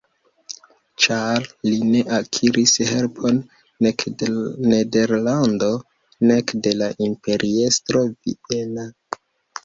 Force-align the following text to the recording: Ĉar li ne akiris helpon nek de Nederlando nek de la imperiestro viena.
Ĉar 1.03 1.43
li 1.65 1.73
ne 1.89 1.99
akiris 2.19 2.71
helpon 2.91 3.37
nek 3.87 4.05
de 4.21 4.29
Nederlando 4.71 5.69
nek 6.31 6.55
de 6.69 6.73
la 6.79 6.87
imperiestro 7.09 8.03
viena. 8.25 8.87